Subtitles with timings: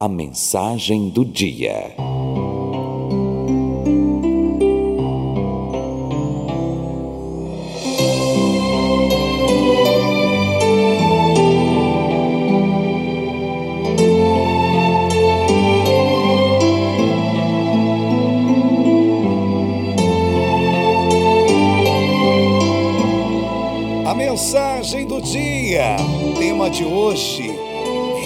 [0.00, 1.92] A mensagem do dia.
[24.06, 25.96] A mensagem do dia,
[26.38, 27.57] tema de hoje: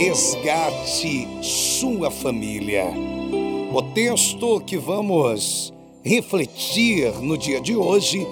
[0.00, 2.86] resgate sua família.
[3.70, 8.26] O texto que vamos refletir no dia de hoje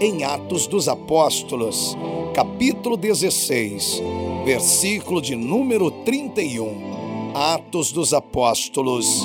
[0.00, 1.96] em Atos dos Apóstolos,
[2.34, 4.02] capítulo 16,
[4.44, 7.30] versículo de número 31.
[7.36, 9.24] Atos dos Apóstolos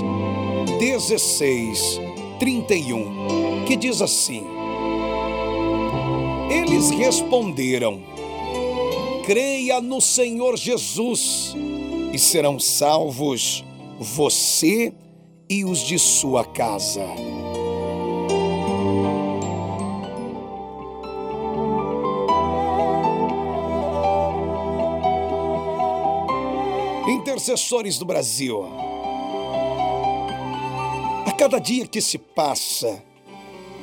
[0.77, 1.99] 16,
[2.37, 4.43] 31, que diz assim:
[6.51, 8.03] Eles responderam:
[9.25, 11.55] Creia no Senhor Jesus
[12.17, 13.63] e serão salvos
[13.99, 14.91] você
[15.47, 17.05] e os de sua casa.
[27.07, 28.65] Intercessores do Brasil,
[31.23, 33.03] a cada dia que se passa,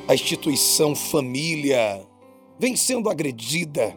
[0.09, 2.05] a instituição família
[2.59, 3.95] vem sendo agredida,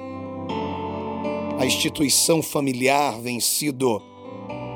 [1.58, 4.00] a instituição familiar vem sido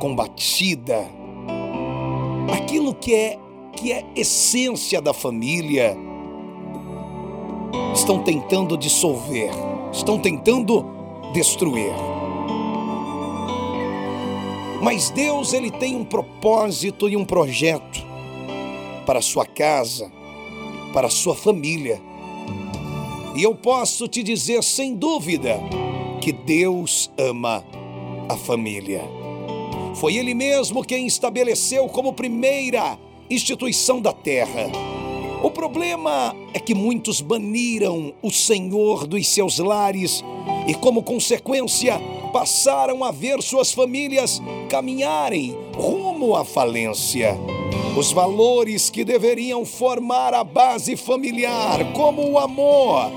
[0.03, 1.09] combatida.
[2.53, 3.39] Aquilo que é
[3.77, 5.97] que é essência da família
[7.95, 9.51] estão tentando dissolver,
[9.93, 10.85] estão tentando
[11.33, 11.93] destruir.
[14.83, 18.05] Mas Deus ele tem um propósito e um projeto
[19.07, 20.11] para a sua casa,
[20.93, 22.03] para a sua família.
[23.37, 25.61] E eu posso te dizer sem dúvida
[26.21, 27.65] que Deus ama
[28.29, 29.22] a família.
[29.95, 32.99] Foi Ele mesmo quem estabeleceu como primeira
[33.31, 34.71] instituição da terra.
[35.43, 40.23] O problema é que muitos baniram o Senhor dos seus lares
[40.69, 42.01] e, como consequência,
[42.33, 47.37] passaram a ver suas famílias caminharem rumo à falência.
[47.97, 53.13] Os valores que deveriam formar a base familiar, como o amor,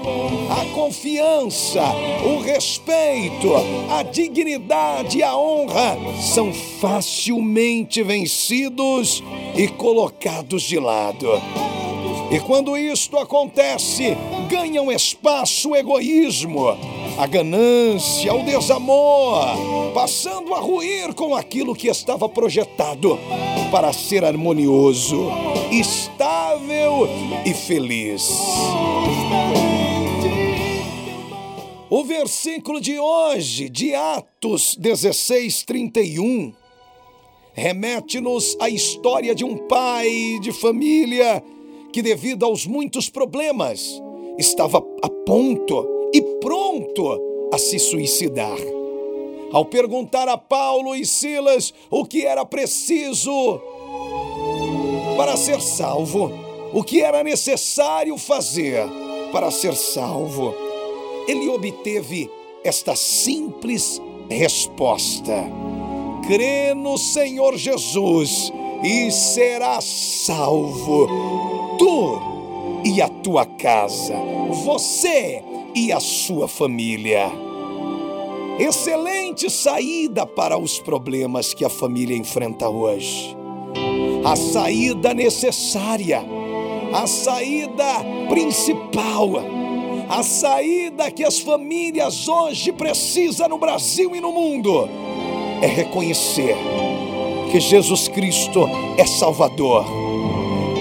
[0.49, 1.81] a confiança,
[2.25, 3.53] o respeito,
[3.89, 9.23] a dignidade e a honra, são facilmente vencidos
[9.55, 11.29] e colocados de lado.
[12.29, 14.17] E quando isto acontece,
[14.49, 16.75] ganham espaço o egoísmo,
[17.17, 23.17] a ganância, o desamor, passando a ruir com aquilo que estava projetado
[23.71, 25.29] para ser harmonioso,
[25.71, 27.07] estável
[27.45, 28.29] e feliz.
[31.89, 36.53] O versículo de hoje, de Atos 16, 31,
[37.53, 41.41] remete-nos à história de um pai de família
[41.93, 44.01] que, devido aos muitos problemas,
[44.37, 45.94] estava a ponto
[46.45, 48.59] pronto a se suicidar.
[49.51, 53.59] Ao perguntar a Paulo e Silas o que era preciso
[55.17, 56.31] para ser salvo,
[56.71, 58.85] o que era necessário fazer
[59.31, 60.53] para ser salvo,
[61.27, 62.29] ele obteve
[62.63, 65.45] esta simples resposta:
[66.27, 71.07] crê no Senhor Jesus e serás salvo,
[71.79, 72.19] tu
[72.85, 74.13] e a tua casa,
[74.63, 75.41] você
[75.75, 77.29] e a sua família.
[78.57, 83.35] Excelente saída para os problemas que a família enfrenta hoje.
[84.23, 86.23] A saída necessária,
[86.93, 87.83] a saída
[88.29, 89.33] principal,
[90.07, 94.87] a saída que as famílias hoje precisam no Brasil e no mundo
[95.61, 96.55] é reconhecer
[97.51, 99.85] que Jesus Cristo é Salvador.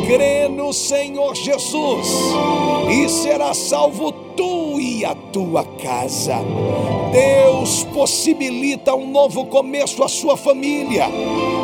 [0.06, 2.08] Crê no Senhor Jesus
[2.90, 4.23] e será salvo
[4.84, 6.36] e a tua casa.
[7.10, 11.06] Deus possibilita um novo começo à sua família,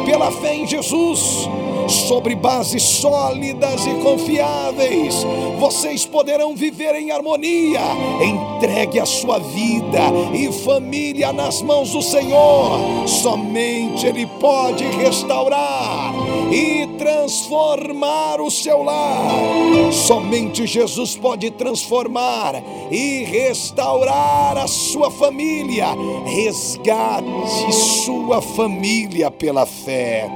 [0.07, 1.49] pela fé em Jesus
[1.91, 5.15] sobre bases sólidas e confiáveis.
[5.59, 7.81] Vocês poderão viver em harmonia.
[8.23, 10.01] Entregue a sua vida
[10.35, 13.07] e família nas mãos do Senhor.
[13.07, 16.15] Somente Ele pode restaurar
[16.53, 19.93] e transformar o seu lar.
[19.93, 25.89] Somente Jesus pode transformar e restaurar a sua família.
[26.25, 27.73] Resgate
[28.05, 30.29] sua família pela fé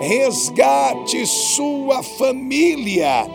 [0.00, 3.26] resgate sua família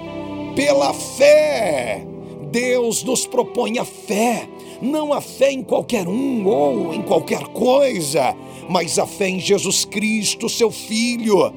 [0.56, 2.06] pela fé.
[2.52, 4.48] Deus nos propõe a fé,
[4.82, 8.36] não a fé em qualquer um ou em qualquer coisa,
[8.70, 11.54] mas a fé em Jesus Cristo, seu Filho.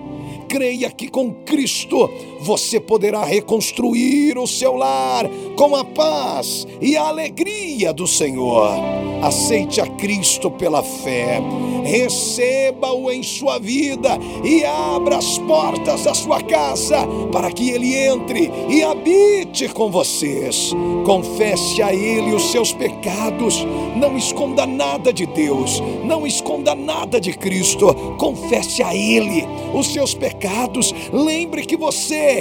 [0.49, 2.11] Creia que com Cristo
[2.43, 8.73] você poderá reconstruir o seu lar com a paz e a alegria do Senhor.
[9.23, 11.41] Aceite a Cristo pela fé,
[11.85, 18.51] receba-o em sua vida e abra as portas da sua casa para que ele entre
[18.69, 20.73] e habite com vocês.
[21.07, 23.65] Confesse a ele os seus pecados,
[23.95, 27.95] não esconda nada de Deus, não esconda nada de Cristo.
[28.19, 30.93] Confesse a ele os seus pecados.
[31.13, 32.32] Lembre que você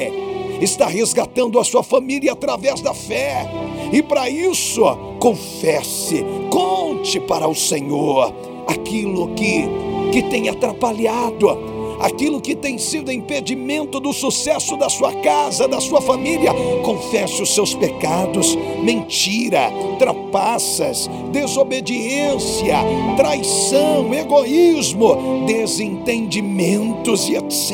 [0.61, 3.45] está resgatando a sua família através da fé.
[3.91, 4.81] E para isso,
[5.19, 8.33] confesse, conte para o Senhor
[8.67, 9.65] aquilo que,
[10.11, 11.71] que tem atrapalhado
[12.01, 16.51] aquilo que tem sido impedimento do sucesso da sua casa, da sua família.
[16.83, 22.77] Confesse os seus pecados, mentira, trapaças, desobediência,
[23.15, 27.71] traição, egoísmo, desentendimentos e etc.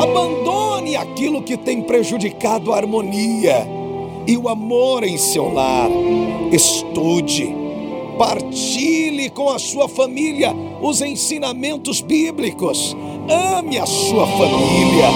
[0.00, 3.66] Abandone aquilo que tem prejudicado a harmonia
[4.26, 5.90] e o amor em seu lar.
[6.52, 7.54] Estude,
[8.18, 12.96] partilhe com a sua família os ensinamentos bíblicos.
[13.28, 15.08] Ame a sua família.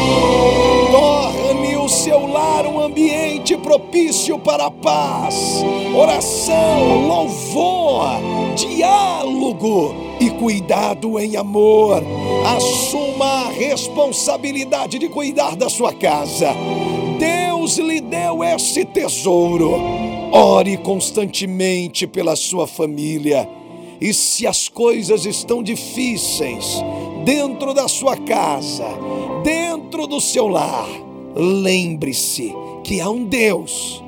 [0.90, 5.62] Torne o seu lar um ambiente propício para a paz,
[5.94, 8.20] oração, louvor,
[8.56, 9.94] diálogo
[10.32, 12.02] cuidado em amor.
[12.56, 16.54] Assuma a responsabilidade de cuidar da sua casa.
[17.18, 19.72] Deus lhe deu esse tesouro.
[20.32, 23.48] Ore constantemente pela sua família.
[24.00, 26.82] E se as coisas estão difíceis
[27.24, 28.88] dentro da sua casa,
[29.44, 30.88] dentro do seu lar,
[31.36, 32.52] lembre-se
[32.82, 34.02] que há um Deus,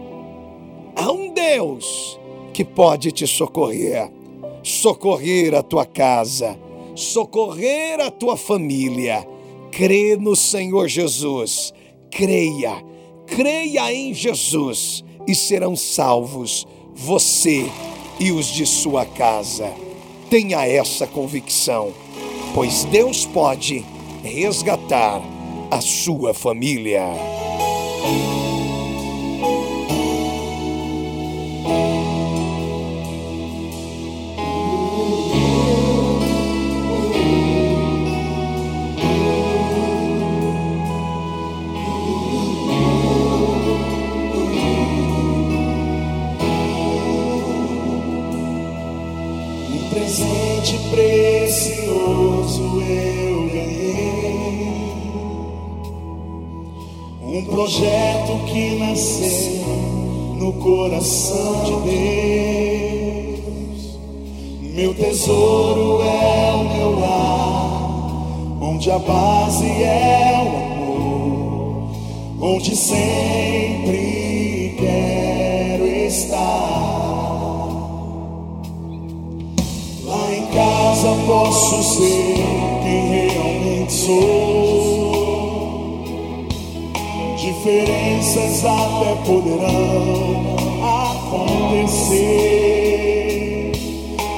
[0.97, 2.19] há um Deus
[2.53, 4.11] que pode te socorrer,
[4.65, 6.59] socorrer a tua casa,
[6.97, 9.29] socorrer a tua família.
[9.71, 11.73] Crê no Senhor Jesus,
[12.11, 12.83] creia,
[13.27, 17.67] creia em Jesus e serão salvos você
[18.19, 19.71] e os de sua casa.
[20.31, 21.93] Tenha essa convicção,
[22.55, 23.85] pois Deus pode
[24.23, 25.21] resgatar
[25.71, 27.03] a sua família.
[57.65, 59.65] projeto que nasceu
[60.37, 63.41] no coração de Deus.
[64.61, 70.49] Meu tesouro é o meu lar, onde a base é o
[70.83, 71.89] amor,
[72.39, 73.97] onde sempre
[74.79, 76.37] quero estar.
[80.05, 82.35] Lá em casa posso ser
[82.83, 84.54] quem realmente sou.
[87.65, 90.55] Diferenças até poderão
[91.17, 92.13] acontecer,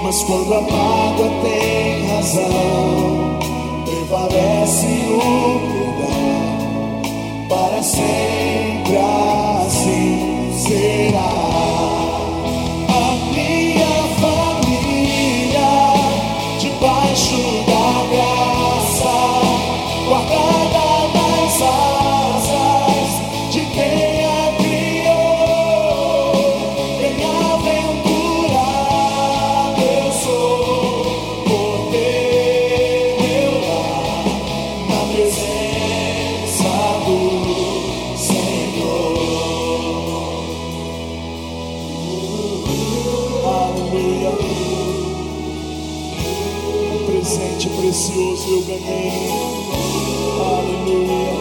[0.01, 3.41] mas quando a mágoa tem razão,
[3.85, 5.19] prevalece o
[5.73, 7.03] perdão
[7.49, 8.36] para sempre.
[47.67, 49.29] forte, precioso eu ganhei.
[50.41, 51.37] Aleluia.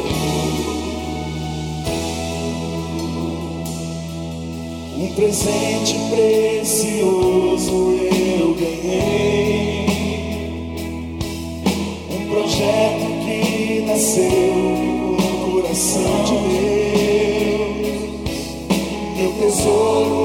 [4.98, 9.86] Um presente precioso eu ganhei.
[12.10, 14.56] Um projeto que nasceu
[15.20, 17.56] no coração de Deus.
[19.18, 20.25] Meu tesouro